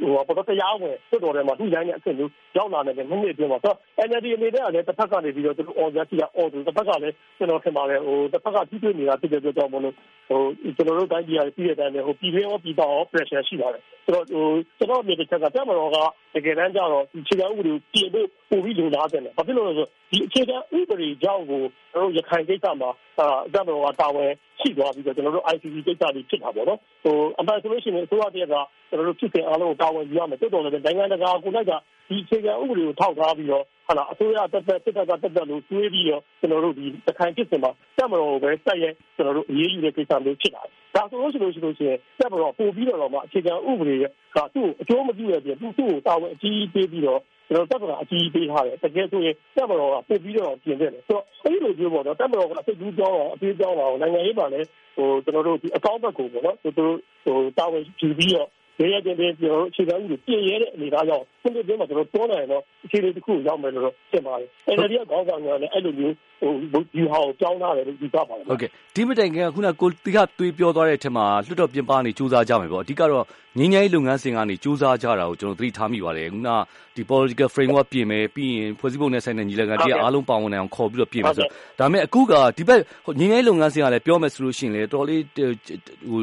[0.00, 3.76] ဟိုပေါ်တော့တရားဝင်တွတ်တော်ထဲမှာသူ့တိုင်းနဲ့အဆင့်မျိုးရောက်လာတယ်မိနစ်အတွင်းမှာဆိုတော့
[4.08, 9.94] NLD အနေနဲ့ကလည်းတစ်ဖက်ကနေပြီးတော့သူတို့ order ရှိတာ order တစ်ဖက်ကလည်းကျွန်တော်ထင်ပါတယ်ဟိုတစ်ဖက်ကကြီးတွေ့နေတာဖြစ်တဲ့အတွက်ကြောင့်မလို့
[10.28, 10.40] ဟို
[10.76, 14.46] ကျွန်တော်တို့တိုင်းပြည်ကပြည်တဲ့အတိုင်းပဲဟိုပြည်တွင်းရောပြည်ပရော pressure ရှိပါတယ်ဆိုတော့ဟို
[14.78, 15.96] ကျွန်တော်မြေတစ်ချက်ကတက်မတော်က
[16.34, 24.30] တကယ်တမ်းကျတော့ဒီခြေကဥပဒေကိုပြင်ဖို့ပို့ပြီးလိုလားတယ်ဘာဖြစ်လို့လဲဆိုဒီအခြေခံဥပဒေကြောင့်ကိုကျွန်တော်ရခိုင်ကိစ္စမှာအာတက်မတော်ကတာဝန်
[24.62, 28.56] ရှိသွားပြီးတော့ကျွန်တော်တို့ ICC ကိစ္စတွေဖြစ်တာပေါ့နော်ဟိုအမှန်ဆိုလို့ရှိရင်အစိုးရတရက်က
[28.90, 31.72] ကျွန်တော်တို့ဖြစ်တဲ့အားလုံးကိုတာဝန်ယူရမယ်တော်တော်လည်းနိုင်ငံတကာကိုလိုက်က
[32.08, 43.96] ဒီအခြေခံဥပဒေကိုထောက်ထားပြီးတော့ဟာလားအစိုးရတက်တက်တက်တက်တက်တက်လို့တွေးပြီးတော့ကျွန်တော်တို့ဒီတခိုင်ဖြစ်စင်မှာတက်မတော်ကိုပဲတက်ရဲကျွန်တော်တို့အရေးယူတဲ့ကိစ္စမျိုးဖြစ်လာတယ်ဒါဆိုလို့ရှိလို့ရှိလို့ရှိရင်တက်မတော်ပို့ပြီးတော့မှအခြေခံဥပဒေ
[44.36, 47.20] ကသူ့အကျိုးမပြုရပြင်သူ့ကိုတာဝန်အကြီးပေးပြီးတော့
[47.52, 56.94] ကျွန်တော်တက်မတော်အကြီးပေးထားတယ်တကယ်ဆိုရင်တက်မတော်ကပို့ပြီးတော့ပြင်တယ်ဆိုတော့အဲ့လိုမျိုးပေါ့နော်တက်မတော်ကအစိတ်ကူးကြောင်းအောင်အပြေးကြောင်းအောင်နိုင်ငံရေးမှာလည်းဟိုကျွန်တော်တို့ဒီအကောင့်ဘက်ကိုပေါ့နော်သူတို့
[57.24, 58.48] ဟိုတာဝန်ယူပြီးတော့
[58.80, 73.24] ရဲရဲတင်းတင်းကျွန်တော်တို့အခြေခံဥပဒေပြင်ရဲတဲ့အနေအထားကြောင့် စနစ်တင်းမှာကျွန်တော်တွန်းနိုင်တော့အခြေအနေတစ်ခုရောက်မယ်လို့ထင်ပါတယ်။ NLD ကခေါင်းဆောင်ကလည်းအဲ့လိုမျိုးဟိုဒီဟာကိုကြောင်းထားတယ်လို့ဒီကပါတယ်။ဟုတ်ကဲ့ဒီမတိုင်ခင်ကခုနကိုတိကတွေးပြောသွားတဲ့အထက်မှာလွှတ်တော်ပြင်ပနေစူးစမ်းကြမယ်ပေါ့။အဓိကတော့
[73.58, 76.48] ငြိမ်းချမ်းရေးလုပ်ငန်းစဉ်ကနေစူးစမ်းကြတာကိုကျွန်တော်သတိထားမိပါတယ်။ခုန
[76.96, 82.80] ဒီ political framework ပြင်မယ်ပြီးရင်ဖွဲ့စည်းပုံနဲ့ဆိုင်တဲ့ညီလာခံတရားအားလုံးပါဝင်နိုင်အောင်ခေါ်ပြီးတော့ပြင်မယ်ဆိုတော့ဒါပေမဲ့အခုကဒီဘက်
[83.20, 86.20] ငြိမ်းချမ်းရေးလုပ်ငန်းစဉ်ကလည်းပြောမယ်ဆိုလို့ရှိရင်လေတော်လေးဟို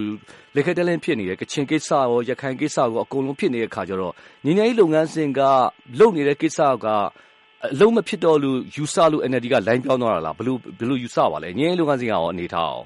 [0.55, 4.13] လက်ခဲတလင်းဖြစ်နေတယ်ကချင်ကိစ္စရောရခိုင်ကိစ္စရောအကုန်လုံးဖြစ်နေတဲ့ခါကျတော့
[4.45, 5.41] ညီညာရေးလုပ်ငန်းစဉ်က
[5.99, 6.87] လုပ်နေတဲ့ကိစ္စက
[7.65, 12.85] အလုံးမဖြစ်တော့လို့ ယူဆလို့ NLD က လိုင်းပြောင်းသွားတာလားဘလို့ဘလို့ယူဆပါလဲညီညာရေးလုပ်ငန်းစဉ်ကရောအနေထားအောင်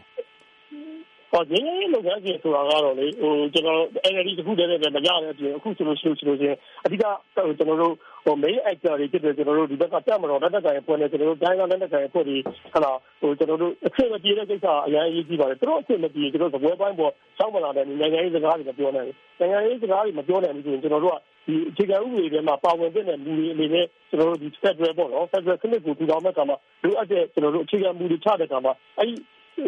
[1.33, 7.03] ဟောငင်းငင်းလုပ်ငန်းစဉ်ဆိုတာကတော့လေဟိုကျွန်တော် NLD တခုတည်းနဲ့မရတဲ့အပြင်အခုဆိုလို့ရှိလို့ချင်းအဓိက
[7.35, 7.93] ကျွန်တော်တို့
[8.25, 12.41] ဟို main actor တွေဖြစ်တဲ့ကျွန်တော်တို့ဒီဘက်ကတက်မတော်လက်တက်ကိုင်ဖွဲ့နေကျွန်တော်တို့တိုင်းကလက်တက်ကိုင်ဖွဲ့ပြီး
[12.73, 29.13] ဟလာဟိုကျွန်တော်တို့အစ်မပြေတဲ့ကိစ္စအများကြီးကြီးပါတယ်သူတို့အစ်မပြေကျွန်တော်တို့ဇပွဲပိုင်းပေါ်စောင်းမလာတဲ့နိုင်ငံရေးစကားတွေမပြောနိုင်ဘူးနိုင်ငံရေးစကားတွေမပြောနိုင်ဘူးဆိုရင်ကျွန်တော်တို့ကဒီအခြေခံဥပဒေထဲမှာပါဝင်တဲ့လူတွေအနေနဲ့ကျွန်တော်တို့ဒီ federal ပေါ့နော် federal စနစ်ကိုထူထောင်မဲ့အခါမှာလိုအပ်တဲ့ကျွန်တော်တို့အခြေခံမူတွေချတဲ့အခါမှာအဲဒီ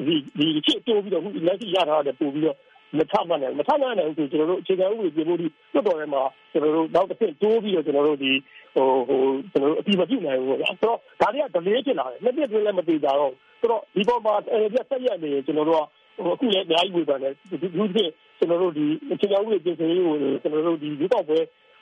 [0.07, 2.57] ဒီဒီချစ်တိုးပြီးတော့အခုလက်ရှိရထားတဲ့ပို့ပြီးတော့
[2.97, 8.31] မထမှတ်နိုင်မထမှတ်နိုင်ဆိုကျွန်တော်တို့အခြေခံဥပဒေပြင်ဖို့ဒီတွတ်တော်ထဲမှာကျွန်တော်တို့နောက်တစ်ဆင့်တိုးပြီးတော့ကျွန်တော်တို့ဒီ
[8.75, 15.81] ဟိုဟိုကျွန်တော်တို့အတိမပြုနိုင်ဘူးပေါ့ဗျာဆိုတော့ဒါတွေကဒလေးဖြစ်လာတယ်နှစ်ပြည့်တွင်းလည်းမသေးကြတော့ဆိုတော့ဒီပေါ်မှာအဲ့ဒီဆက်ရက်နေရင်ကျွန်တော်တို့က
[16.17, 17.55] ဟိုအခုလည်းအများကြီးဝေဖန်တယ်ဒီ
[17.95, 18.03] ဒီ
[18.37, 21.37] ကျွန်တော်တို့ဒီအခြေခံဥပဒေပြင်ဆင်ရေးကိုကျွန်တော်တို့ဒီဒီတော့ပဲ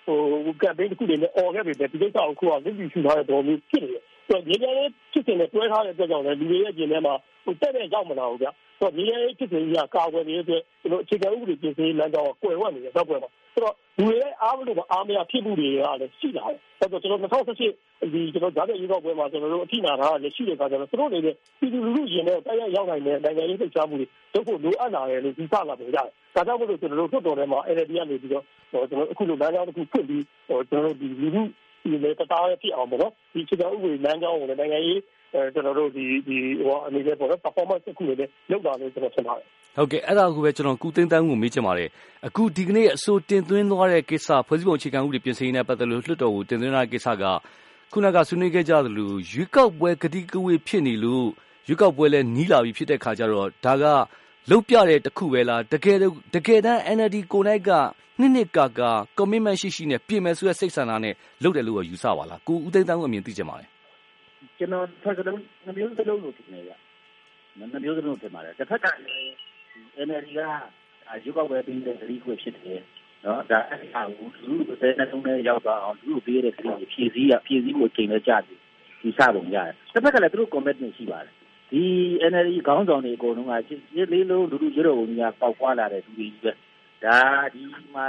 [0.06, 0.18] ဟို
[0.62, 7.14] ကမ်ပိန်းတစ်ခုတွေနဲ့អော်ခဲ့ပြီတဲ့ဒီကိစ္စကိုခုကလစ်လီရှူထားတဲ့တော်မျိုးဖြစ်နေတယ် ဆိုတော့ဒီကနေ့ဖြစ်နေတဲ့တွဲထားတဲ့အတွက်ကြောင့်လည်းလူတွေရဲ့ကျင်ထဲမှာ
[7.46, 8.48] ဟိုတက်တဲ့ရောက်မလာဘူးဗျ
[8.80, 21.36] ဆိုတော့ဒီနေ့ဖြစ်နေကြီးကကာဝယ်နေတဲ့အတွက်ကျွန်တော်အခြေခံဥပဒေပြင်ဆင်ရေးလမ်းကြောင်းကိုကွယ်ဝတ်နေတယ်တော့ကွယ်ပါဆိုတော့လူတွေရဲ့အားမလို့အားမရဖြစ်မှုတွေကလည်းရှိလာတယ်ဆိုတော့ကျွန်တော်2018ဒီကျွန်တော်ဓာတ်ရိုက်ရောက်ပွဲမှာကျွန်တော်တို့အထိနာထားတာလည်းရှိတဲ့အခါကျတော့သူတို့တွေပြည်
[21.74, 31.44] သူလူထုရင်တဲ့တရားရောက်နိုင်တဲ့နိုင်ငံရေးလှုပ်ရှားမှုတွေတို့ဖို့လိုအပ်လာတယ်လို့ဒီစလာပြန်ကြတယ်ဒါကြောင့်မို့လို့ကျွန်တော်တို့ထွတ်တော်ထဲမှာ NLD ကနေပြီးတော့ကျွန်တော်အခုလိုလမ်းကြောင်းတစ်ခုဖွင့်ပြီးကျွန်တော်တို့ဒီလူထု
[31.84, 35.00] ဒီလေတသားရဖြစ်အောင်ပေါ့နော်ဒီခြေတော်ဥပဒေလမ်းကြောင်းကိုလည်းနိုင်ငံရေး
[35.34, 38.18] အဲကျွန်တော်တို့ဒီဒီဟိုအနေနဲ့ပေါ့နော် performance တစ်ခုလေး
[38.50, 39.46] လောက်တာလို့ကျွန်တော်ထင်ပါတယ်
[39.78, 41.90] ဟုတ်ကဲ့အဲ့ဒါကိုပဲကျွန်တော်ကုသိန်းတန်းကိုမေးချင်ပါတယ်
[42.28, 47.24] အခုဒီကနေ့အစိုးတင်သွင်းသွားတဲ့ကိစ္စဖွဲ့စည်းပုံအခြေခံဥပဒေပြင်ဆင်ရေးနဲ့ပတ်သက်လို့လွှတ်တော်ကိုတင်သွင်းတဲ့ကိစ္စက
[47.92, 51.28] ခုနကဆွေးနွေးခဲ့ကြသလိုရွေးကောက်ပွဲကတိကဝေးဖြစ်နေလို့
[51.68, 53.86] ရွေးကောက်ပွဲလည်းနီးလာပြီဖြစ်တဲ့ခါကျတော့ဒါက
[54.50, 55.98] လုတ်ပြတဲ့တခုပဲလားတကယ်
[56.36, 57.72] တကယ်တမ်း NLD ကိုနိုင်က
[58.20, 63.70] နှစ်နှစ်ကာကာ commitment ရှိရှိနဲ့ပြင်မယ်ဆိုတဲ့စိတ်ဆန္ဒနဲ့လုပ်တယ်လို့ယူဆပါလားကိုဦးသိန်းတန်းကိုအမြင်သိချင်ပါတယ်
[64.58, 66.72] ကျွန်တော်ဖက်ကလုံးနှမျိုးစလုံးလို့ထင်နေရ
[67.60, 68.88] နှမျိုးစလုံးထင်ပါတယ်တစ်ဖက်က
[70.08, 70.40] NLD က
[71.26, 72.82] ရုပ်ောက်ပဲပြီးတဲ့သတိခွေဖြစ်တယ်
[73.26, 78.56] နော်ဒါအဲ့ဒါကိုလူ့တဲ့နှလုံးထဲရောက်သွားအောင်လူ့ပေးတဲ့ခရီးဖြည့်စည်းရဖြည့်စည်းဖို့ချိန်လဲကြာပြီ
[79.02, 81.34] ဒီစပုံရတယ်တစ်ဖက်ကလည်းသူတို့ commitment ရှိပါတယ်
[81.74, 81.86] ဒီ
[82.32, 83.54] NLD ခေါင်းဆောင်တွေအကုန်လုံးက
[83.96, 86.52] ရစ်လေးလုံးလူလူရုပ်တော်ကြီးကပေါက်ပွားလာတဲ့သူတွေကြီးပဲ
[87.04, 87.20] ဒါ
[87.54, 88.06] ဒီမှာ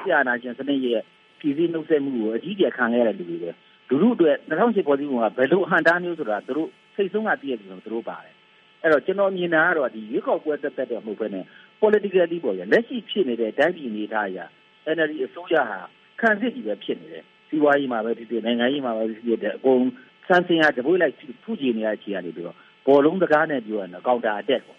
[0.00, 1.00] ဆရာနာရှင်စနစ်ရဲ့
[1.38, 3.50] ပြည်စည်းနှုတ်ဆက်မှုကိုအကြီးကျယ်ခံခဲ့ရတဲ့လူတွေပဲ
[3.88, 8.34] လူလူအတွက်2010ပေါ်စီကဘယ်လိုအဟန့်တားမျိုးဆိုတာသူတို့စိတ်ဆုံးကတည့်ရတယ်ဆိုတော့သူတို့ပါတယ်
[8.82, 11.44] အဲ့တော့ကျွန်တော်မြင်တာကတော့ဒီရွေးကောက်ပွဲတက်တက်တော့မဟုတ်ဘဲနဲ့
[11.80, 14.46] politically ပေါ့ရလက်ရှိဖြစ်နေတဲ့တိုင်းပြည်နေသားအရာ
[14.94, 15.78] NLD အစိုးရဟာ
[16.20, 19.80] ခံစစ်ကြီးပဲဖြစ်နေတယ်စီးပွားရေးမှာပဲဖြစ်ဖြစ်နိုင်ငံရေးမှာပဲဖြစ်ဖြစ်အကုန်
[20.26, 24.78] စမ်းစင်ရတပွေးလိုက်ဖူးကြည့်နေရချီရနေပြီးတော့ ဘောလုံးတကားနဲ့ပြောရတော့ကောင်တာအတက်ပေါ့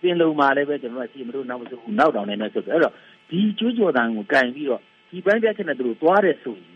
[0.00, 2.94] ပင်လုံမှာလည်းပဲကျွန်တော်ကစီမလို့နောက်မဆိုဘူးနောက်တောင်နေနေဆိုတော့အဲ့တော့
[3.30, 4.80] ဒီကျွေးကြော်တန်ကိုကင်ပြီးတော့
[5.10, 6.70] ဒီပိုင်းပြချက်နဲ့သူတို့သွားတယ်ဆိုရင်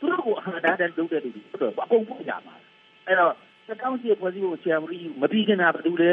[0.00, 2.54] သူတို့ကိုအဟံတားတဲ့လုပ်တဲ့လူတွေတော့အကုန်ပုံကြမှာ
[3.06, 3.32] အဲ့တော့
[3.68, 6.12] 2010ဖွဲ့စည်းပုံချန်မရီမပြီးခင်တာဘာလို့လဲ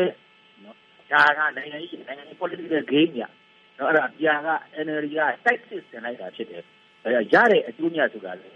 [0.64, 0.76] နော်
[1.12, 3.20] ဒါကနိုင်ငံရေးနိုင်ငံရေး political game ည
[3.78, 4.50] နော်အဲ့ဒါပြာက
[4.86, 6.64] NLD က tight system လိုက်တာဖြစ်တယ်
[7.04, 8.50] အဲ့ရတဲ့အကျိုးမြတ်ဆိုတာလေ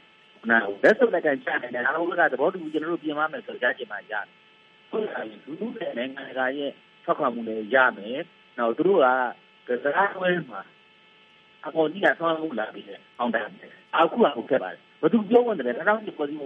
[0.49, 4.25] နာလက်စုပ်လက်ကန်ချနိုင်တယ်အားလုံးကသဘောတူကျွန်တော်တို့ပြင်မမယ်ဆိုကြားချင်မှရတယ်
[4.93, 6.71] ဟုတ်ကဲ့လူလူတဲ့နိုင်ငံတကာရဲ့
[7.03, 8.21] ထောက်ခံမှုလည်းရမယ်
[8.57, 9.07] နောက်သူတို့က
[9.67, 10.61] ကစားပွဲမှာ
[11.65, 13.45] အပေါ်ကြီးကဆောင်းလို့လာပြီးတယ်အောင်တယ်
[13.95, 16.43] အခုကဟုတ်ခဲ့ပါတယ်ဘသူပြောဝင်တယ်တောင်းကြီးပေါ်စီက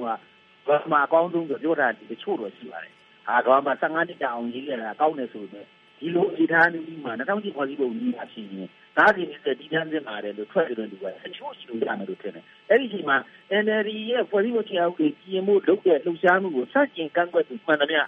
[0.67, 2.93] ဘာမှအကောင်းဆုံးဆိုပြောတာဒီတချို့တော့ရှိပါတယ်
[3.27, 5.67] ဟာတော့မှ15နှစ်တောင်ရေးရတာကောင်းတယ်ဆိုတော့
[5.99, 13.17] ဒီလိုအထားနေပြီးမှ2000ပေါ်စီပုံကြီးတာဖြစ်ရင်ဒါစီနေတဲ့ဒီတန်းစင်ပါတယ်လို့ထွက်ကြတဲ့လူကအချို့ရှိလို့ရမယ်လို့ထင်တယ်အဲ့ဒီချိန်မှာ
[13.63, 18.01] NLD ရဲ့ဖွဲ့စည်းပုံချအောင်ကြီးပြင်မှုလုပ်တဲ့လှုပ်ရှားမှုကိုစတင်ကန့်ကွက်သူမှန်သမျှ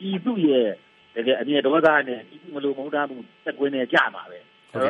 [0.00, 0.68] ဒီသူ့ရဲ့
[1.16, 4.38] တကယ်အမြဲဒေါသနဲ့ဒီမလိုမဟုတ်တာမှုစက်ကွင်းနဲ့ကြမှာပဲ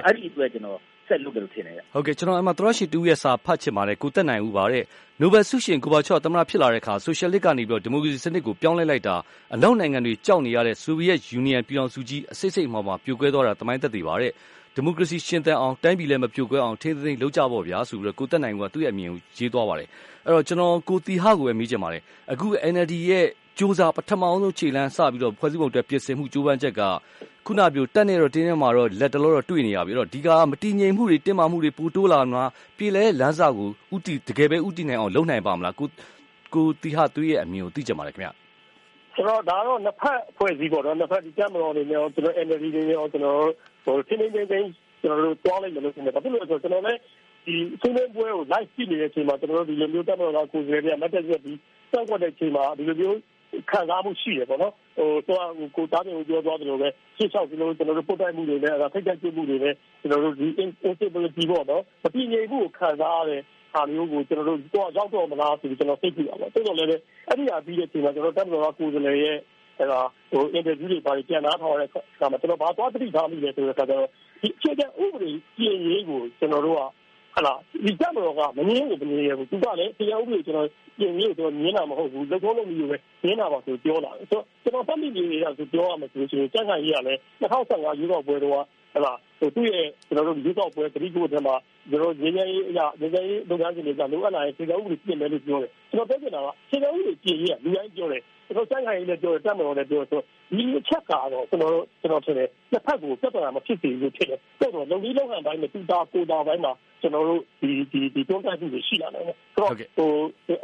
[0.05, 4.85] အဲ့ဒီအတွက်ကျွန်တော်ဆက်လုပ်တယ်လို့ထင်တယ်ဟုတ်ကဲ့ကျွန်တော်အမှသရရှိတူရဲ့စာဖတ်ချင်ပါတယ်ကိုတက်နိုင်ဦးပါတဲ့
[5.21, 9.17] နိုဘယ်ဆုရှင်ကိုဘာချော့သမရဖြစ်လာတဲ့အခါဆိုရှယ်လစ်ကနေပြီးတော့ဒီမိုကရေစီစနစ်ကိုပြောင်းလဲလိုက်တာ
[9.55, 14.33] အနောက်နိုင်ငံတွေကြောက်နေရတဲ့ဆိုဗီယက်ယူနီယံပြည်အောင်စုကြီးအစိတ်စိတ်မှောင်မှာပြိုကွဲသွားတာတမိုင်းသက်သေပါတဲ့
[14.75, 19.89] ဒီမိုကရေစီရှင်သန်အောင်တိုင်းပြည်လည်းမပြိုကွဲအောင်ထိန်းသိမ်းလုပ်ကြဖို့ဗျာဆိုပြီးတော့ကိုတက်နိုင်ကသူ့ရဲ့အမြင်ကိုရေးသွားပါတယ်
[20.27, 23.27] အဲ့တော့ကျွန်တော်ကိုတီဟာကိုပဲမေးချင်ပါတယ်အခု NLD ရဲ့
[23.61, 26.81] စူးစမ်းပထမအောင်ဆုံးခြေလမ်းစပြီးတော့ ဖွဲ့စည်းပုံအတွက် ပြင်ဆင်မှု ကြိုးပမ်းချက်က
[27.47, 32.45] ခုနပြောတက်နေတော့ တင်းနေမှာတော့လက်တလောတော့ တွေ့နေရပြီတော့ဒီကမတည်ငြိမ်မှုတွေ တင်းမာမှုတွေ ပိုတိုးလာမှာ
[32.77, 35.89] ပြည်လဲလမ်းစာကိုဥတီတကယ်ပဲဥတီနိုင်အောင် လုပ်နိုင်ပါမလား ကို
[36.55, 38.29] ကိုတီဟာသူ့ရဲ့အမြင်ကို သိကြပါလေခင်ဗျ
[39.15, 43.41] ဆိုတော့ဒါတော့ နှစ်ဖက်ဖွဲ့စည်းပေါ့နော်နှစ်ဖက်ဒီကမ္ဘာတွေနဲ့ကျွန်တော် energy တွေနဲ့ကျွန်တော်
[43.85, 44.69] ဟိုတင်းတင်းတင်းတင်း
[45.03, 47.01] ကျွန်တော်တို့တွားလိုက်လို့ဆိုနေတယ် ဘာဖြစ်လို့လဲဆိုတော့ ကျွန်တော်လည်း
[47.47, 51.59] ဒီဆွေးနွေးပွဲကို live ကြည့်နေတဲ့အချိန်မှာကျွန်တော်တို့ဒီလိုမျိုးတက်မတော်ကကိုယ်စားလှယ်တွေကမတ်တက်ရက်ပြီး
[51.91, 53.19] စောက်ွက်တဲ့အချိန်မှာ ဒီလိုမျိုး
[53.71, 60.47] ခံစားမှုရှိတယ်ပေါ့နော်ဟိုဆိုတော့ကိုသားတွေကိုပြောသွားတယ်လို့ပဲရှင်းချောက်ဒီလိုကျွန်တော်တို့ပုတ်တိုက်မှုတွေနဲ့အဲဒါထိတ်တိုက်မှုတွေနဲ့ကျွန်တော်တို့ဒီ
[60.89, 63.41] instability ပေါ့နော်မတည်ငြိမ်မှုကိုခံစားရတဲ့
[63.73, 69.37] ဟာမျိုးကိုကျွန်တော်တို့တော့ရောက်တော့မလားဆိုပြီးကျွန်တော်သိကြည့်တာပေါ့တော်တော်လည်းအဲ့ဒီဟာပြီးတဲ့အချိန်မှာကျွန်တော်တက်တော်ကကိုယ်စားလှယ်ရဲ့
[69.79, 74.05] အဲဒါဟို interview တွေပါပြန်လာထောင်ရတဲ့အခါမှာကျွန်တော်ဘာသွားတိထားမိလဲဆိုတော့ကျတော့
[74.43, 76.81] ဒီအခြေခံဥပဒေပြင်ရေးကိုကျွန်တော်တို့က
[77.41, 88.55] ဟလာဒီတက်တော်ကမငင်းကိုမငင်းရဘူးသူကလည်းတရားဥပဒေကျွန်တော်ပြင်ရေးကိုကျွန်တော်မြင်တာမဟုတ်ဘူးလုံထုံးလုံးမျိုးပဲမြင်တာပါဆိုပြောလာတယ်ဆိုတော့ကျွန်တော်ဖတ်မိနေရဆိုပြောရမယ်ဆိုရင်စံခံရေးရလဲ2015ရွေးကောက်ပွဲတော့
[88.95, 91.55] ဟလာဟို သူ့ရဲ့ကျွန်တော်တို့ရွေးကောက်ပွဲတတိကိုထဲမှာ
[91.91, 110.11] ကျွန်တော်ရင်းရင်းရေးအရာရင်းရင်းရေးလုပ်ငန်းစဉ်တွေကလိုအပ်လာရင်ခြေကဥပဒေပြင်မယ်လို့ပြောတယ်ကျွန်တော်ပြောချင်တာကခြေကဥပဒေပြင်ရေးကလူတိုင်းပြောတယ်ကျွန်တော်စံခံရေးလည်းပြောတယ်တက်မတော်လည်းပြောဆိုဒီအချက်ကတော့ကျွန်တော်ကျွန်တော်ထင်တယ်တစ်ဖက်ကိုပြဿနာမဖြစ်စေလို့ဖြစ်တယ်တော်တော်လုံလေးလုံဟန်တိုင်းမှာတူတာကိုတာတိုင်းမှာကျွန်တော်တို့ဒီဒီဒီတွန်းတက်မှုတွေရှိလာတယ်ဆိုတော့ဟို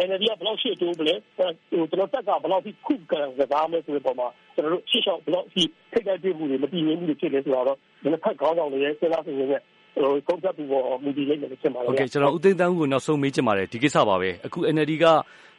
[0.07, 1.49] NLD ကဘယ်လောက်ရှိတိုးပလဲဟို
[1.91, 5.63] ကျွန်တော်တက်ကဘယ်လောက်ထိခုခံစကားမဲဆိုတဲ့ပုံမှာကျွန်တော်တို့ရှေ့လျှောက်ဘယ်လောက်ထိ
[5.93, 9.61] ထိတ်တိုက်မှုတွေမတည်ငြိမ်မှုတွေဖြစ်လဲဆိုတော့ဒီတစ်ဖက်ခေါင်းဆောင်တွေရဲ့ စဉ်းစားစဉ်းရဲ့
[9.97, 15.05] ဟိုကုန်သက်ပြီးတော့မူတည်လိမ့်မယ်လို့ ထင်ပါတယ်။ Okay ကျွန်တော် ဦးသိန်းတန်းကို နောက်ဆုံးမေးချင်ပါတယ် ဒီကိစ္စပါပဲ အခု NLD က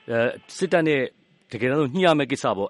[0.09, 0.17] အဲ
[0.57, 1.01] စစ်တပ်နဲ့
[1.51, 2.69] တကယ်တော့ညှိရမယ့်ကိစ္စပေါ့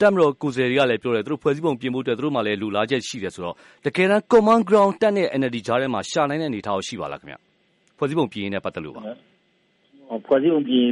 [0.00, 7.36] တက်မတော်ကိုယ်စားတွေကလည်း ပြောတယ် သူတို့ ဖွဲ့စည်းပုံပြင်ဖို့အတွက် သူတို့မှလည်းလူလားချက်ရှိတယ်ဆိုတော့ တကယ်တမ်း common ground တက်တဲ့ NLD ကြားထဲမှာ ရှာနိုင်တဲ့အနေအထားရှိပါလားခင်ဗျ
[7.98, 9.02] ဖွဲ့စည်းပုံပြင်ရေးနဲ့ ပတ်သက်လို့ပါ
[10.26, 10.86] ဖွဲ့စည်းပုံပြင်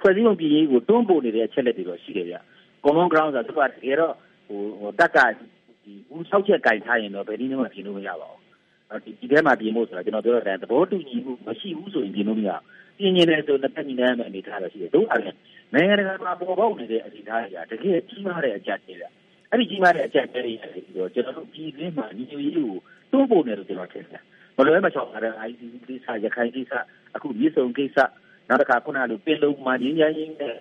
[0.00, 2.36] ဖွဲ့စည်းပုံပြင်ရေးကို တွန်းပို့နေတဲ့အချက်လက်တွေတော့ ရှိတယ်ဗျ
[2.84, 4.12] common ground ဆိုတော့တကယ်တော့
[4.46, 5.18] ဟိုဟိုတက်က
[5.86, 15.22] ဒီဘူး၆ချက်ကင်ထားရင်တော့ဘယ်နည်းမှပြင်လို့မရပါဘူးဒီဒီထဲမှာပြင်ဖို့ဆိုတာကျွန်တော်ပြောတဲ့သဘောတူညီမှုမရှိဘူးဆိုရင်ပြင်လို့မရဘူးပြင်နေတယ်ဆိုတော့တစ်ညီနိုင်မယ့်အနေထားတော့ရှိတယ်တို့အဲ့
[15.74, 19.04] နိုင်ငံတကာမှာပေါ်ပေါက်နေတဲ့အနေအထားတွေကတကယ်ကြီးမားတဲ့အကြက်တွေဗျ
[19.50, 22.70] အဲ့ဒီကြီးမားတဲ့အကြက်တွေတွေပြီးတော့ကျွန်တော်တို့ပြည်တွင်းမှာညီညွတ်ရေးကို
[23.12, 24.22] တိုးပို့နေလို့ကျွန်တော်ထင်တယ်
[24.56, 26.72] မလွဲမချောင်တဲ့ ICC ကိစ္စရခိုင်ကိစ္စ
[27.14, 27.98] အခုမြေစုံကိစ္စ
[28.48, 30.52] နောက်တစ်ခါခုနကလိုပင်လုံမှာရင်းရင်းနဲ့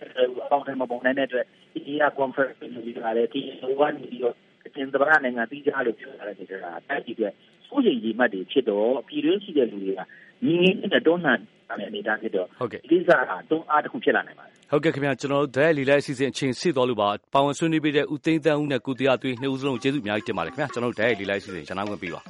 [0.45, 4.35] အပေါင်းထဲမှာပုံနိုင်တဲ့အတွက်ဒီက conference လုပ်ကြတယ်ဒီလိုကနေပြီးတော့
[4.75, 7.31] အကျဉ်းသဘာဝနိုင်ငံပြီးကြလို့ပြောတာတဲ့ဆိုတာတိုက်ကြည့်တဲ့
[7.67, 10.01] စိုးရိမ်ကြီးမှတ်တွေဖြစ်တော့ပြည်တွင်းရှိတဲ့လူတွေက
[10.45, 22.21] ညီငင်းတဲ့တွန်းလှန်တဲ့အနေအထားဖြစ်တော့ဒီကိစ္စကတွန်းအားတစ်ခုဖြစ်လာနိုင်ပါတယ်ဟုတ်ကဲ့ခင်ဗျာကျွန်တော်တို့ဒဲလီလိုက်အစီအစဉ်အချိန်ဆစ်တော်လို့ပါပါဝင်ဆွေးနွေးပေးတဲ့ဦးသိန်းတန်းဦးနဲ့ကိုတရားသွေးနှစ်ဦးစလုံးကျေးဇူးအများကြီးတင်ပါတယ်ခင်ဗျာကျွန်တော်တို့ဒဲလီလိုက်အစီအစဉ်ကျွန်တော်ဝင်ပြီးပါ